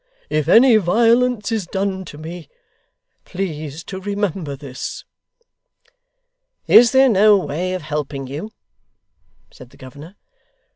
If 0.31 0.47
any 0.47 0.77
violence 0.77 1.51
is 1.51 1.67
done 1.67 2.05
to 2.05 2.17
me, 2.17 2.49
please 3.23 3.83
to 3.83 4.01
remember 4.01 4.55
this.' 4.55 5.05
'Is 6.65 6.91
there 6.91 7.07
no 7.07 7.37
way 7.37 7.75
of 7.75 7.83
helping 7.83 8.25
you?' 8.25 8.49
said 9.51 9.69
the 9.69 9.77
governor. 9.77 10.15